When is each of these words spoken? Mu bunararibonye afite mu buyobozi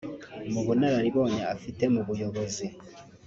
Mu 0.51 0.61
bunararibonye 0.67 1.41
afite 1.55 1.83
mu 1.93 2.01
buyobozi 2.07 2.65